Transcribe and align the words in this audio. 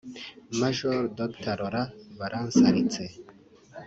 Major 0.59 0.99
Dr 1.19 1.55
Laurent 1.61 1.91
Baransaritse 2.17 3.03